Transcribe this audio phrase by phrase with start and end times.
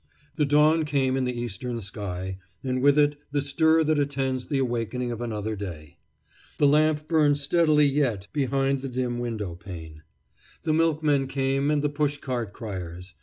[0.35, 4.57] The dawn came in the eastern sky, and with it the stir that attends the
[4.57, 5.97] awakening of another day.
[6.57, 10.01] The lamp burned steadily yet behind the dim window pane.
[10.63, 13.13] The milkmen came, and the push cart criers.